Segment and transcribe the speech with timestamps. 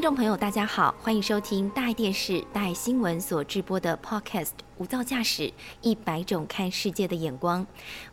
[0.00, 4.46] 听众朋友，大家好，欢迎收听大爱电视、大爱新闻所直播的 Podcast
[4.78, 5.52] 《无噪驾驶
[5.82, 7.60] 一百种看世界的眼光》。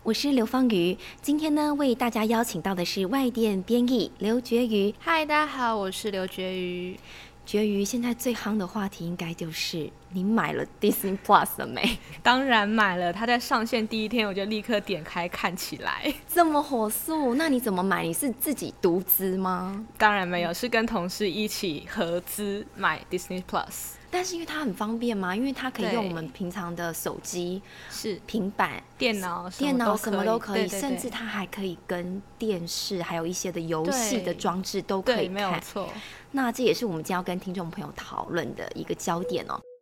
[0.03, 4.93] 我是刘芳瑜，今天呢为大家邀请到的是外电编译刘觉瑜。
[4.99, 6.99] 嗨，大家好，我是刘觉瑜。
[7.47, 11.97] 绝于现在最夯的话题，应该就是你买了 Disney Plus 了没？
[12.21, 16.13] 当然买了，它在上线第一天我就立刻点开看起来。
[16.27, 18.03] 这么火速，那你怎么买？
[18.03, 19.85] 你是自己独资吗？
[19.97, 23.93] 当然没有，是跟同事一起合资买 Disney Plus。
[24.09, 35.33] 但是因为它很方便嘛，因为它可以用我们平常的手机、是平板、电脑、电脑什么都可以，甚至它还可以跟电视还有一些的游戏的装置都可以看。
[35.33, 35.89] 没有错。
[36.31, 39.59] 那这也是我们今天要跟听众朋友讨论的一个焦点哦。
[39.59, 39.76] 先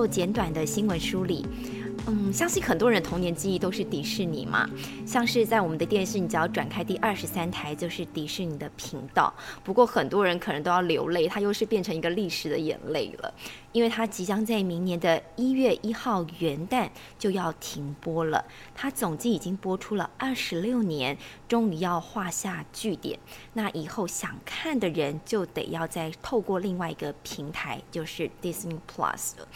[0.00, 1.44] 做简短的新闻梳理。
[2.06, 4.66] 嗯，相信很多人童年记忆都是迪士尼嘛，
[5.04, 9.30] 像是在我们的电视，你只要转开第二十三台就是迪士尼的频道。
[9.62, 13.34] 不过很多人可能都要流泪，它又是变成一个历史的眼泪了。
[13.72, 21.16] 因为它即将在明年的一月一号元旦就要停播了，它总计已经播出了二十六年，
[21.48, 23.18] 终于要画下句点。
[23.52, 29.48] 那以后想看的人就得要再透过另外一个平台，就是 Disney Plus 了。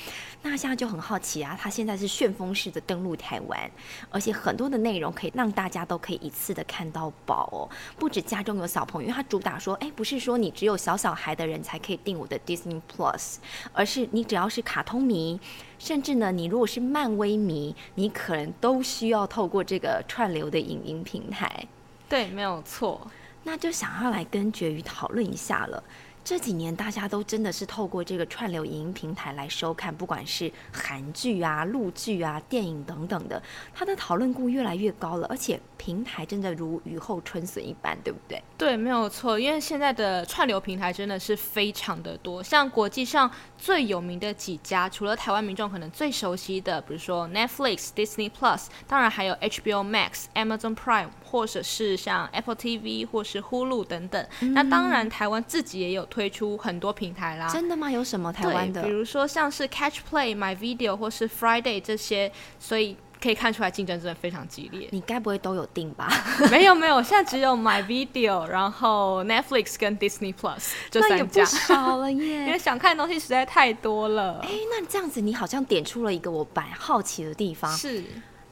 [0.42, 3.70] 那现在就很好奇啊，它现在是旋风式的登陆台湾，
[4.10, 7.68] 而且很多的内容可以让大家都可以一次的看到饱哦。
[7.98, 13.36] 不止家中有小朋友，因为它主打说，哎，不是说你只有小小孩的人才可以订我的 Disney Plus，
[13.72, 15.38] 而是你只要是卡通迷，
[15.78, 21.66] 甚至呢，你如果是漫威迷，你可能都需要透过这个串流的影音平台。
[22.08, 23.00] 对，没有错。
[23.42, 25.82] 那就想要来跟绝鱼讨论一下了。
[26.24, 33.40] 这几年大家都真的是透过这个串流影音平台来收看，不管是韩剧啊、陆剧啊、电影等等的，
[33.74, 38.42] 它的讨论度越来越高了，而且平台真的如雨后春笋一般，对不对？
[38.56, 54.26] 对，没有错，因为现在的串流平台真的是非常的多，像国际上最有名的几家，除了台湾民众可能最熟悉的，比如说 Netflix、Disney Plus，当然还有 HBO Max、Amazon Prime，或者是像 Apple TV 或是 Hulu 等等。
[54.54, 56.08] 那当然，台湾自己也有。
[56.14, 57.90] 推出很多平台啦，真的吗？
[57.90, 58.84] 有什么台湾的？
[58.84, 62.30] 比如说像是 Catch Play、My Video 或是 Friday 这些，
[62.60, 64.86] 所以可以看出来竞争真的非常激烈。
[64.92, 66.08] 你该不会都有订吧？
[66.52, 71.44] 没有没有，现在只有 My Video，然后 Netflix 跟 Disney Plus 这三家。
[71.44, 74.38] 少了耶， 因为想看的东西实在太多了。
[74.44, 77.76] 哎，那这样子你好像点出了一个我蛮好奇的地方。
[77.76, 78.04] 是。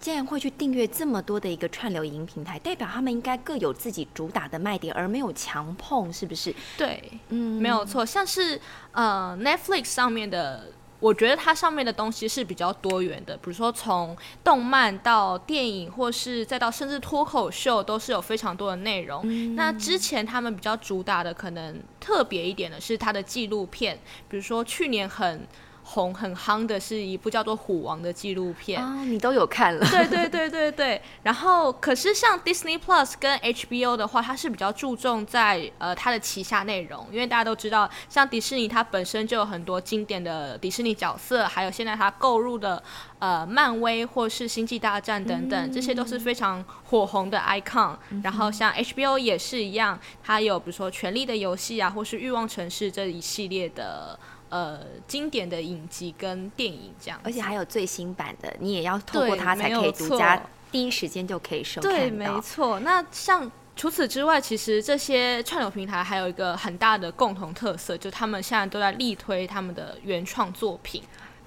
[0.02, 6.52] 竟然会去订阅这么多的一个串流影音平台，代表他们应该各有自己主打的卖点，而没有强碰，是不是？
[6.76, 8.04] 对，嗯，没有错。
[8.04, 19.54] 像是呃 Netflix 上面的，我觉得它上面的东西是比较多元的，比如说从动漫到电影，或是再到甚至脱口秀，都是有非常多的内容。
[19.54, 23.96] 那之前他们比较主打的，可能特别一点的是它的纪录片，
[24.28, 25.46] 比如说去年很。
[25.92, 29.86] 红很夯的是一部叫做《虎王》的纪录片啊，你都有看了？
[29.90, 31.02] 对对对对对。
[31.22, 42.82] 然后，可是像 Disney Plus 跟 HBO 的话，它是比较注重在呃它的旗下内容，因为大家都知道，像迪士尼它本身就有很多经典的迪士尼角色，还有现在它购入的
[43.18, 47.96] 呃漫威或是星际大战等等，这些都是非常火红的 icon。
[48.22, 54.18] 然后像 HBO 也是一样，它有比如说《权力的游戏》啊，或是《欲望城市》这一系列的。
[54.52, 60.38] 呃，经典的影集跟电影这样，而且还有最新版的，你也要透过它才可以独家
[60.70, 62.78] 第一时间就可以收看对，没错。
[62.80, 71.02] 那像除此之外，其实这些串流平台还有一个很大的共同特色，就他们现在都在力推他们的原创作品。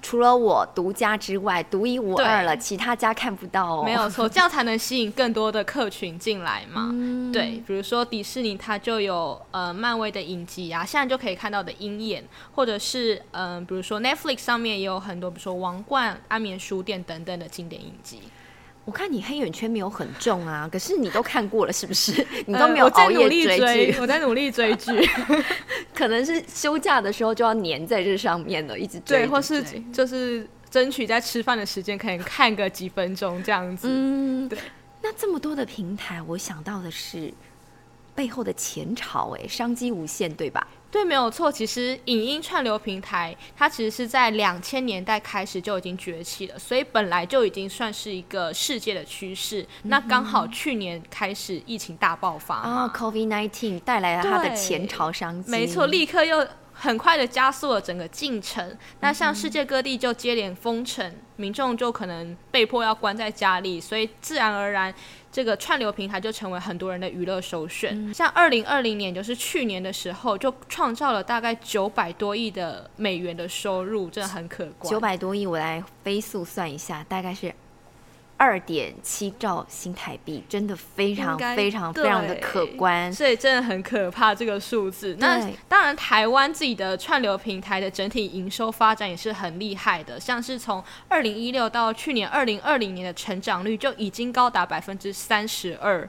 [0.05, 3.83] 除了我独家之外，独一无二了，其他家看不到哦。
[3.83, 6.91] 没有错， 这样才能吸引更多的客群进来嘛。
[7.33, 12.23] 对，比如说迪士尼，它就有呃漫威的影集啊，现在就可以看到的鹰眼，
[12.53, 18.19] 或者是嗯，比如说 Netflix 上面也有很多，比如说王冠、安眠书店等等的经典影集。
[18.85, 22.25] 我看你黑眼圈没有很重啊，可是你都看过了是不是？
[22.47, 24.91] 你都没有熬夜追剧， 我在努力追剧，
[25.93, 30.47] 可能是休假的时候就要粘在这上面了，一直追，或是就是。
[30.71, 33.87] 争取在吃饭的时间可以看个几分钟这样子。
[33.89, 34.59] 嗯，对。
[35.01, 37.33] 那这么多的平台，我想到的是
[38.13, 40.67] 背后的前朝，哎，商机无限，对吧？
[40.95, 41.51] 对，没有错。
[41.51, 49.67] 其实影音串流平台，它其实是在两千年代开始就已经崛起了，所以本来就已经算是一个世界的趋势。
[49.83, 56.47] 那刚好去年开始疫情大爆发啊，COVID nineteen 带来了它的前朝商机，没错，立刻又。
[56.77, 64.93] 很快的加速了整个进程，那像世界各地就接连封城，民众就可能被迫要关在家里，所以自然而然，
[65.35, 68.13] 这个串流平台就成为很多人的娱乐首选。
[68.13, 74.89] 像二零二零年，就是去年的时候，就创造了大概九百多亿的美元的收入，真的很可观。
[74.89, 77.53] 九百多亿，我来飞速算一下，大概是。
[78.37, 85.15] 二点七兆新台币，真的非常非常非常的可观，所以真的很可怕这个数字。
[85.19, 96.07] 那当然，台湾自己的串流平台的整体营收发展也是很厉害的，像是从二零一六到去年二零二零年的成长率就已经高达百分之三十二。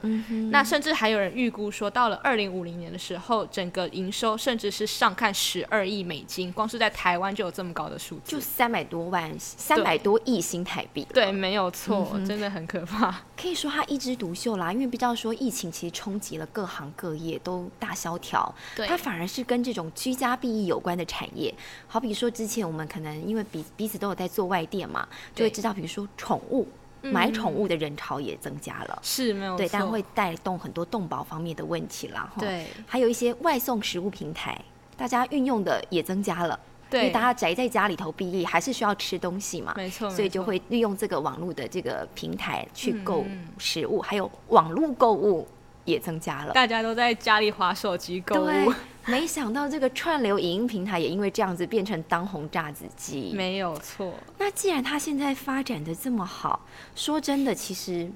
[0.51, 11.07] 那甚至还有人预估说，到了二零五零年的时候，整个营收甚至是上看十二亿美金，光是在台湾就有这么高的数字，就三百多万、三百多亿新台币。
[11.13, 12.16] 对，没有错。
[12.25, 14.71] 真的很可怕， 可以说他一枝独秀啦。
[14.71, 18.53] 因为比较说疫情其实冲击了各行各业，都大萧条。
[18.75, 21.53] 对，它反而是跟这种居家避疫有关的产业。
[21.87, 26.67] 好比说之前我们可能因为彼彼此都有在做外店嘛，就会知道，比如说宠物
[27.01, 32.31] 买宠物的人潮也增加了，是没有对，但会带动很多动保方面的问题啦。
[32.39, 34.59] 对，还有一些外送食物平台，
[34.97, 36.59] 大家运用的也增加了。
[36.91, 43.25] 因为大家宅在家里头毕业，还是需要吃东西嘛，没错，所以就会利用这个网络的这个平台去购
[43.57, 45.47] 食物，还有网络购物
[45.85, 46.53] 也增加了。
[46.53, 48.73] 大家都在家里划手机购物，
[49.05, 54.13] 没想到这个串流影音平台也因为这样子变成当红炸子鸡，没有错。
[54.37, 58.09] 那既然它现在发展的这么好，说真的，其实。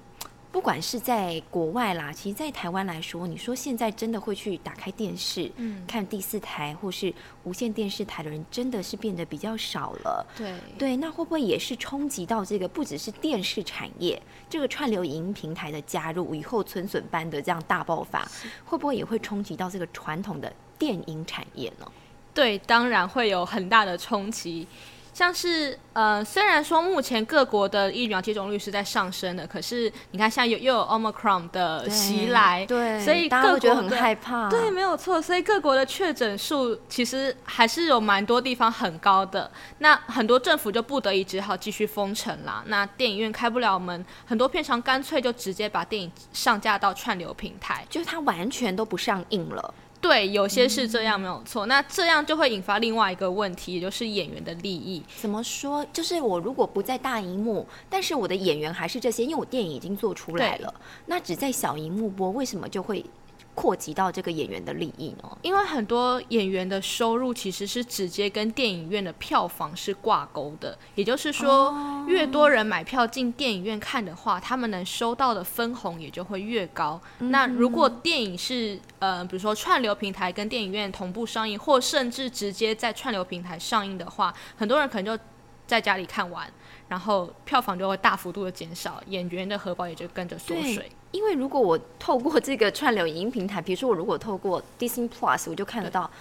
[0.52, 7.14] 不管是在国外啦，其实，在台湾来说，你说现在真的会去打开电视，嗯，看第四台或是
[7.46, 10.28] 无线电视台的人，真的是变得比较少了。
[10.38, 18.30] 对对，那会不会也是冲击到这个不只是电视产业，这个串流影音平台的加入，以后春笋般的这样大爆发，
[18.66, 21.90] 会不会也会冲击到这个传统的电影产业呢？
[22.34, 24.68] 对，当然会有很大的冲击。
[25.14, 35.22] 像是呃，虽然说目前各国的疫苗接种率是在上升的，可是你看，像有又有 Omicron 的袭来，对，所以各国很害怕，对，没有错。
[35.22, 39.52] 所以各国的确诊数其实还是有蛮多地方很高的。
[39.80, 42.64] 那很多政府就不得已只好继续封城啦。
[42.68, 49.74] 那电影院开不了门，很多片场干脆就直接把电影上架到串流平台，就是它完全都不上映了。
[50.02, 51.68] 对，有些是这样，没有错。
[51.68, 55.02] 那这样就会引发另外一个问题，也就是演员的利益。
[55.16, 55.86] 怎么说？
[55.94, 60.74] 就是我如果不在大荧幕，但是我的演员还是这些，因为我电影已经做出来了，
[61.06, 63.06] 那只在小荧幕播，为什么就会？
[63.54, 65.38] 扩及到这个演员的利益呢？
[65.42, 71.74] 因为很多演员的收入其实是直接跟电影院的票房是挂钩的，也就是说，
[72.08, 77.00] 越多人买票进电影院看的话，他们能收到的分红也就会越高。
[77.20, 85.24] 那如果电影是呃，比如说串流平台跟电影院同步上映，或甚至直接在串流平台上映的话，很多人可能就
[85.72, 86.46] 在家里看完。
[86.90, 90.92] 然后票房就会大幅度的减少，演员的荷包也就跟着缩水。
[91.12, 96.12] 因为如果我透过这个串流影音平台，比如说我如果透过 Disney Plus，我就看得到。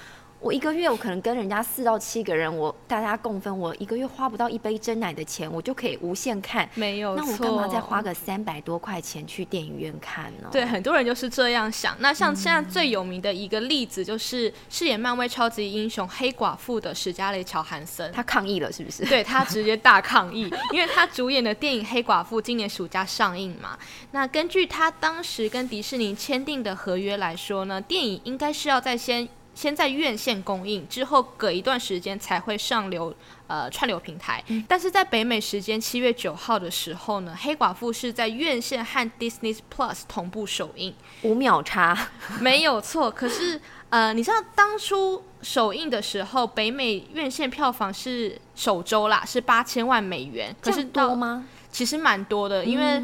[0.40, 6.66] 我一个月我可能跟人家四到七个人，我大家共分，我一个月花不到一杯真奶的钱，我就可以无限看。
[6.74, 10.48] 没有那我干嘛再花个三百多块钱去电影院看呢？
[10.50, 11.94] 对，很多人就是这样想。
[11.98, 19.04] 那像现在最有名的一个例子，就是饰演漫威超级英雄黑寡妇的史嘉蕾乔韩森，他抗议了是不是？
[19.04, 23.78] 对他直接大抗议， 因为他主演的电影《黑寡妇》今年暑假上映嘛。
[24.12, 29.28] 那根据他当时跟迪士尼签订的合约来说呢，电影应该是要在先。
[29.60, 33.14] 先在院线供应，之后隔一段时间才会上流
[33.46, 34.42] 呃串流平台。
[34.66, 42.08] 但是在北美时间七月九号的时候呢，黑寡妇是在院线和 Disney Plus 同步首映，五秒差，
[42.40, 43.10] 没有错。
[43.10, 50.56] 可是呃，你知道当初首映的时候，北美院线票房是首周啦，是八千万美元。
[50.62, 51.44] 可是多吗？
[51.70, 53.02] 其实蛮多的，因为。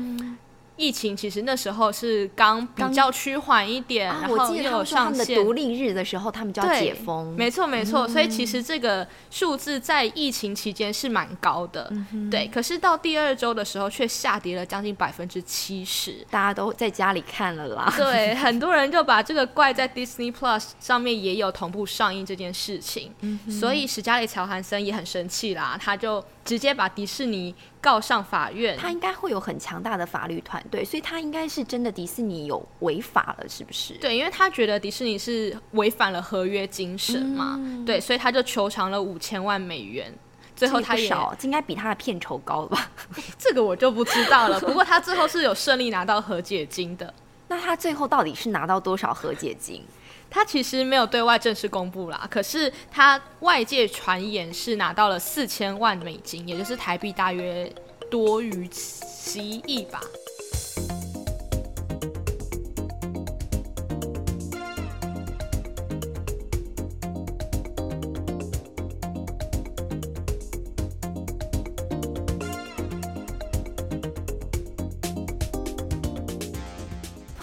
[0.77, 7.35] 疫情其实那时候是刚比较趋缓一点，然后又有上线独立日的时候，他们就要解封。
[7.37, 11.91] 没错没错，所以其实这个数字在疫情期间是蛮高的，
[12.31, 12.47] 对。
[12.49, 17.93] 可是到第二周的时候，却下跌了将近百分之七十，大家都在家里看了啦。
[17.97, 23.13] 对，很多人就把这个怪在 Disney Plus 上面也有同步上映这件事情，
[23.51, 26.23] 所以史嘉丽乔韩森也很生气啦，他就。
[26.47, 28.75] 直接把迪士尼告上法院。
[28.79, 33.93] 他应该会有很强大的法律团队，所以他应该是真的迪士尼有违法了，是不是？
[33.95, 40.11] 对，因为他觉得迪士尼是违反了合约精神嘛，对，所以他就求偿了五千万美元。
[40.55, 42.91] 最后他也少，应该比他的片酬高了吧？
[43.37, 44.59] 这个我就不知道了。
[44.65, 47.13] 不过他最后是有顺利拿到和解金的。
[47.49, 49.85] 那他最后到底是拿到多少和解金？
[50.31, 57.73] 他其实没有对外正式公布啦，可是他外界传言是拿到了四千万美金，也就是台币大约
[58.11, 60.01] 多于十亿吧。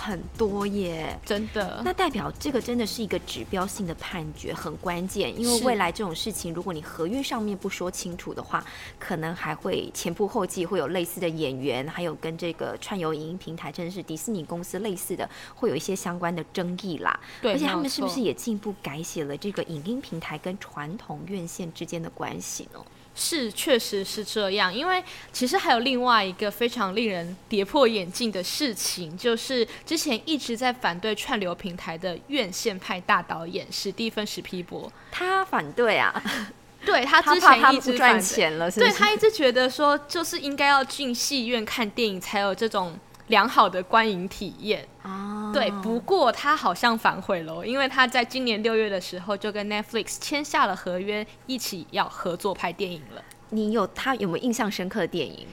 [0.04, 1.82] 很多耶，真的。
[1.86, 5.40] 那代表这个真的是一个指标性的判决，很关键。
[5.40, 8.66] 因为未来这种事情，如果你合约上面不说清楚的话，
[9.00, 17.18] 可能还会前仆后继，会有类似的演员，还有跟这个串游影音平台，真的是迪士尼公司类似的，会有一些相关的争议啦。
[17.42, 22.84] 对，而且他们是不是也进一步改写了这个影音平台跟传统院线之间的关系呢？
[23.16, 24.74] 是，确实是这样。
[24.74, 36.24] 因为其实还有另外一个非常令人跌破眼镜的事情，就是之前一直在反对串流平台的院线派大导演史蒂芬史皮博，他反对啊，
[36.86, 43.00] 对他之前一直赚钱了，对他一直觉得说，就是应该要进戏院看电影才有这种。
[43.28, 53.22] 良好的观影体验哦，对，不过他好像反悔了，因为他在今年六月的时候就跟 Netflix 签下了合约，一起要合作拍电影了。
[53.50, 55.48] 你有他有没有印象深刻的电影？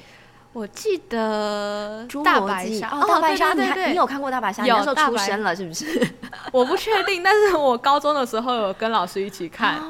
[0.52, 4.66] 我记得《大白鲨》哦，大白鲨，你你有看过大白鲨？
[4.66, 6.08] 有，那时候出生了是不是？
[6.50, 9.80] 我不确定，但是我高中的时候有跟老师一起看。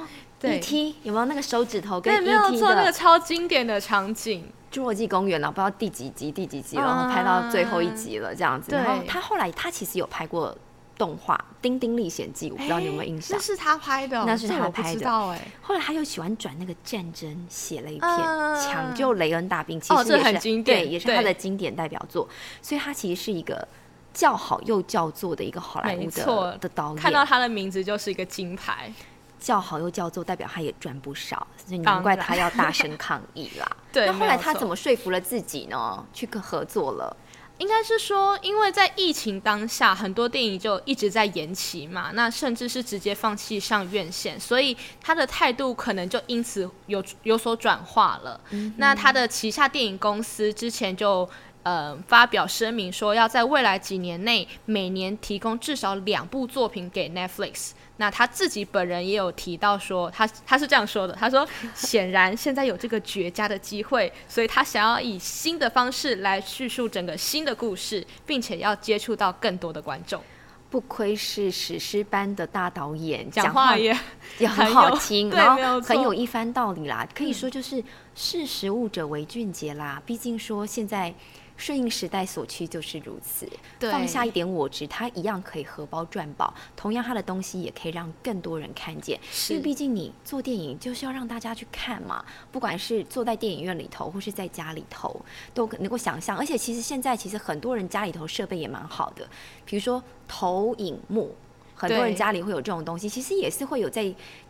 [0.42, 0.96] E.T.
[1.02, 2.24] 有没有那个手指头跟 E.T.
[2.24, 2.30] 的？
[2.30, 4.50] 没有错，那个超经典的场景。
[4.72, 8.72] 侏罗纪公园了，不知道第几集第几集了，然后拍到最后一集了这样子。
[8.72, 10.56] 然后他后来他其实有拍过
[10.96, 13.36] 动画《丁丁历险记》，我不知道你有没有印象？
[13.36, 15.10] 那是他拍的，那是他拍的。
[15.30, 18.10] 哎，后来他又喜欢转那个战争，写了一篇
[18.62, 22.28] 《抢救雷恩大兵》，其实也是对，也是他的经典代表作。
[22.62, 23.66] 所以他其实是一个
[24.12, 26.96] 叫好又叫座的一个好莱坞的的导演。
[26.96, 28.92] 看到他的名字就是一个金牌。
[29.40, 33.66] 叫好又叫座，代表他也赚不少，所以难怪他要大声抗议啦。
[33.92, 36.06] 对，那后来他怎么说服了自己呢？
[36.12, 37.16] 去跟合作了？
[37.58, 48.40] 应该是说，因为在疫情当下，很多电影就一直在延期嘛，那甚至是直接放弃上院线，所以他的态度可能就因此有有所转化了。
[48.76, 51.28] 那他的旗下电影公司之前就。
[51.62, 57.72] 呃，发表声明说要在未来几年内每年提供至少两部作品给 Netflix。
[58.00, 70.22] 那他自己本人也有提到说，他他是这样说的，他说：显然现在有这个绝佳的机会，所以他想要以新的方式来叙述整个新的故事，并且要接触到更多的观众。
[70.70, 73.94] 不愧是史诗般的大导演，讲话也
[74.40, 77.06] 也很好听，然后很有一番道理啦。
[77.14, 80.02] 可以说就是识时务者为俊杰啦。
[80.06, 81.14] 毕竟说现在。
[81.60, 83.46] 顺应时代所趋就是如此，
[83.80, 86.54] 放下一点我执，它一样可以荷包赚饱。
[86.74, 89.20] 同样，它的东西也可以让更多人看见。
[89.50, 95.20] 因为毕竟你做电影就是要让大家去看嘛，不管是坐在电影院里头，或是在家里头，
[95.52, 96.34] 都能够想象。
[96.38, 99.28] 而且其实现在其实很多人家里头设备也蛮好的，
[99.66, 101.34] 比如说投影幕，
[101.74, 104.02] 很多人家里会有这种东西，其实也是会有在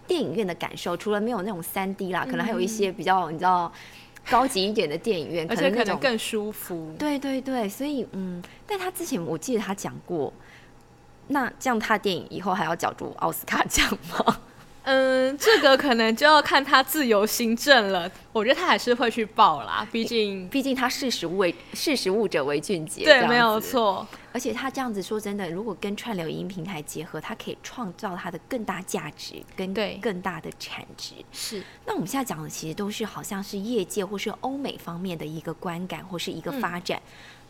[0.06, 0.96] 电影院的感受。
[0.96, 3.72] 除了没有那种三 D 啦，可能还有一些比较你知道。
[4.28, 6.94] 高级一点的电影院，而且可能更舒服。
[6.98, 10.32] 对对对，所以嗯，但他之前我记得他讲过，
[11.28, 14.40] 那这样他电影以后还要角逐奥斯卡奖吗？
[14.90, 18.10] 嗯，这个可能就要看他自由行政了。
[18.32, 24.04] 我觉得他还是会去报啦，毕竟毕竟他识时务为识时务者为俊杰，对，没有错。
[24.32, 31.14] 而且他这样子说真的，如果跟串流影音平台结合，它可以创造它的更大价值跟更大的产值。
[31.32, 31.62] 是。
[31.86, 37.00] 那我们现在讲的其实都是好像是业界或是欧美方面的一个观感或是一个发展。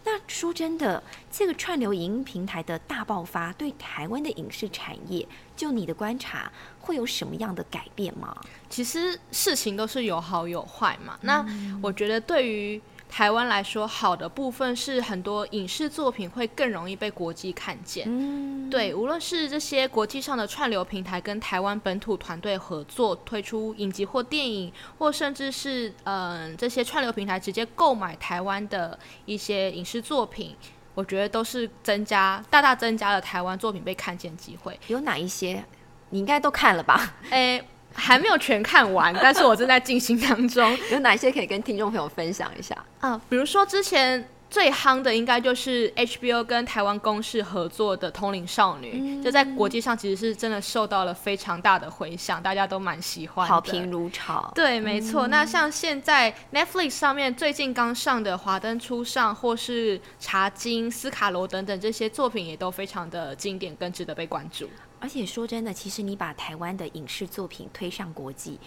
[0.05, 5.27] 那说真的，这个串流影音平台的大爆发，对台湾的影视产业，
[5.57, 8.37] 就你的观察，会有什么样的改变吗？
[8.69, 11.19] 其实事情都是有好有坏嘛。
[11.23, 11.45] 那
[11.83, 12.81] 我觉得对于。
[13.11, 18.07] 台湾来说，好的部分是很多影视作品会更容易被国际看见。
[18.09, 30.55] 嗯，对，无论是这些国际上的串流平台跟台湾本土团队合作推出影集或电影，或甚至是嗯这些串流平台直接购买台湾的一些影视作品，
[30.95, 34.79] 我觉得都是增加大大增加了台湾作品被看见机会。
[34.87, 35.65] 有哪一些？
[36.11, 37.15] 你应该都看了吧？
[37.31, 37.63] 诶。
[37.95, 40.77] 还没有全看完， 但是我正在进行当中。
[40.91, 42.77] 有哪些可以跟听众朋友分享一下？
[43.01, 44.29] 啊，比如说之前。
[44.51, 54.51] 最夯的应该就是 HBO 跟台湾公视合作的《通灵少女》，就在国际上其实是真的受到了非常大的回响，大家都蛮喜欢，好评如潮。
[54.53, 55.29] 对，没错。
[55.29, 64.69] 那像现在 Netflix 上面最近刚上的《华灯初上》或是《茶经》《斯卡罗》等等这些作品，也都非常的经典，更值得被关注。
[65.01, 68.61] 而且说真的，其实你把台湾的影视作品推上国际。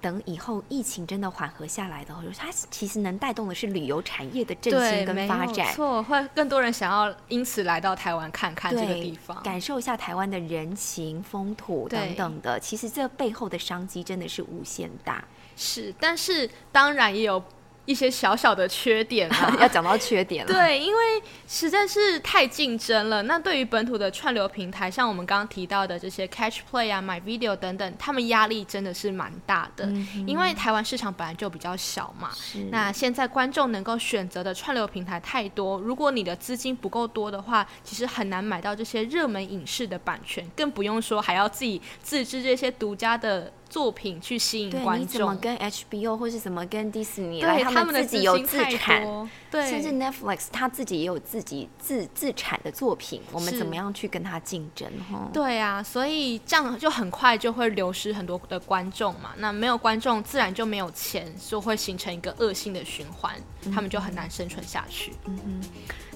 [0.00, 12.60] 等以后疫情真的缓和下来的话，它其实能带动的是旅游产业的振兴跟发展，错，会更多人想要因此来到台湾看看这个地方，感受一下台湾的人情风土等等的。
[12.60, 15.24] 其实这背后的商机真的是无限大。
[15.56, 17.42] 是，但是当然也有。
[17.86, 20.52] 一些小小的缺点啊， 要讲到缺点了。
[20.52, 23.22] 对，因为实在是太竞争了。
[23.24, 29.86] 那对于本土的串流平台，像我们刚刚提到的这些 Catch Play 啊、My Video 等等，他们压力真的是蛮大的。
[30.26, 32.30] 因为台湾市场本来就比较小嘛。
[32.70, 43.52] 那现在观众能够选择的串流平台太多，如果你的资金不够多的话，其实很难买到这些热门影视的版权，更不用说还要自己自制这些独家的。
[43.74, 47.60] 作品去吸引观众，你怎么跟 HBO 或是什么跟迪士尼来？
[47.64, 49.04] 他们自己有自产，
[49.50, 54.88] 对，甚至 Netflix 他自己也有自己自自产的作品，我们怎么样去跟他竞争？
[55.10, 59.32] 哈，对啊，所以这样就很快就会流失很多的观众嘛。
[59.38, 63.34] 那没有观众，自然就没有钱，就会形成一个恶性的循环，
[63.74, 65.12] 他们就很难生存下去。
[65.24, 65.60] 嗯哼。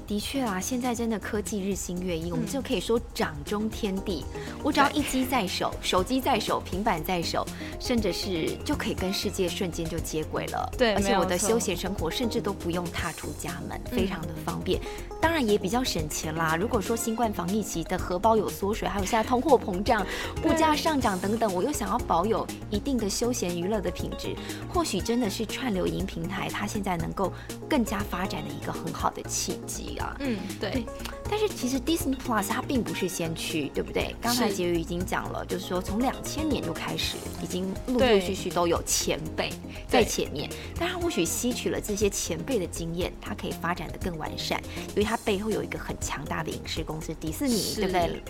[0.09, 4.25] 的确啊，现在真的科技日新月异，我们就可以说掌中天地。
[4.63, 7.47] 我只要一机在手，手机在手，平板在手，
[7.79, 10.73] 甚至是就可以跟世界瞬间就接轨了。
[10.79, 14.81] 对，而且我的休闲生活甚至都不用踏出家门，非常的方便。
[15.21, 16.57] 当然也比较省钱啦。
[16.57, 20.07] 如果说新冠防疫期的荷包有缩水，还有现在通货膨胀、
[20.43, 24.35] 物价上涨等等，我又想要保有一定的休闲娱乐的品质，
[24.73, 27.31] 或许真的是串流影平台它现在能够
[27.69, 29.98] 更加发展的一个很好的契机。
[30.21, 30.85] 嗯，对。
[31.31, 34.17] 但是其实 Disney Plus 它并不是先驱，对不对？
[34.21, 39.51] 刚才杰宇已经讲了，就是说从两千年就开始，已经陆陆续续都有前辈
[39.87, 40.49] 在前面。
[40.79, 44.59] 但它或许吸取了这些前辈的经验，它可以发展的更完善，
[44.91, 48.23] 因为它背后有一个很强大的影视公司迪士尼，对不对？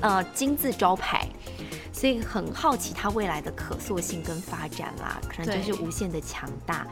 [0.00, 1.28] 呃，金字招牌，
[1.92, 6.86] 所以很好奇它未来的可塑性跟发展啦，可能就是无限的强大。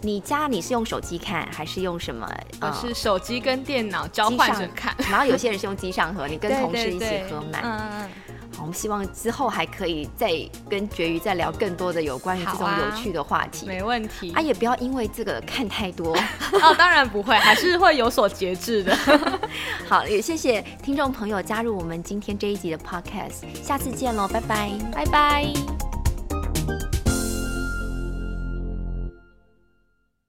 [0.00, 2.28] 你家你是用手机看还是用什么？
[2.60, 7.60] 我是手机跟电脑交换着看， 然后有些人是用机上盒，你跟同事一起合买。
[7.62, 8.08] 嗯
[8.56, 10.32] 好，我们希望之后还可以再
[10.68, 13.66] 跟绝鱼再聊更多的有关于这种有趣的话题。
[13.66, 14.32] 没问题。
[14.32, 16.16] 啊，也不要因为这个看太多。
[16.60, 18.96] 哦，当然不会，还是会有所节制的。
[19.88, 25.77] 好，也谢谢听众朋友加入我们今天这一集的 podcast，下次见喽，拜拜，拜拜。